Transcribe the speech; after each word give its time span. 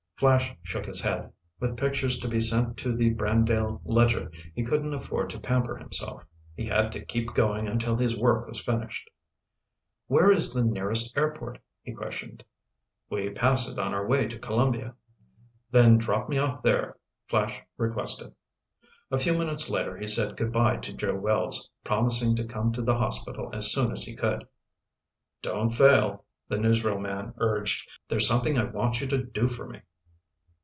Flash 0.21 0.53
shook 0.61 0.85
his 0.85 1.01
head. 1.01 1.33
With 1.59 1.75
pictures 1.75 2.19
to 2.19 2.27
be 2.27 2.39
sent 2.39 2.77
to 2.77 2.95
the 2.95 3.09
Brandale 3.11 3.81
Ledger, 3.83 4.29
he 4.53 4.63
couldn't 4.63 4.93
afford 4.93 5.31
to 5.31 5.39
pamper 5.39 5.75
himself. 5.77 6.23
He 6.53 6.67
had 6.67 6.91
to 6.91 7.03
keep 7.03 7.33
going 7.33 7.67
until 7.67 7.95
his 7.95 8.15
work 8.15 8.47
was 8.47 8.63
finished. 8.63 9.09
"Where 10.05 10.29
is 10.31 10.53
the 10.53 10.63
nearest 10.63 11.17
airport?" 11.17 11.57
he 11.81 11.91
questioned. 11.91 12.43
"We 13.09 13.31
pass 13.31 13.67
it 13.67 13.79
on 13.79 13.95
our 13.95 14.05
way 14.05 14.27
to 14.27 14.37
Columbia." 14.37 14.93
"Then 15.71 15.97
drop 15.97 16.29
me 16.29 16.37
off 16.37 16.61
there," 16.61 16.97
Flash 17.25 17.59
requested. 17.77 18.31
A 19.09 19.17
few 19.17 19.35
minutes 19.35 19.71
later 19.71 19.97
he 19.97 20.05
said 20.05 20.37
good 20.37 20.51
bye 20.51 20.77
to 20.77 20.93
Joe 20.93 21.15
Wells, 21.15 21.67
promising 21.83 22.35
to 22.35 22.45
come 22.45 22.71
to 22.73 22.83
the 22.83 22.99
hospital 22.99 23.49
as 23.53 23.73
soon 23.73 23.91
as 23.91 24.03
he 24.03 24.15
could. 24.15 24.47
"Don't 25.41 25.69
fail," 25.69 26.25
the 26.47 26.57
newsreel 26.59 27.01
man 27.01 27.33
urged, 27.39 27.89
"there's 28.07 28.27
something 28.27 28.59
I 28.59 28.65
want 28.65 29.01
you 29.01 29.07
to 29.07 29.23
do 29.23 29.47
for 29.49 29.67
me." 29.67 29.81